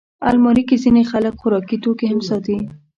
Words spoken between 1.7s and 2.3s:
توکي هم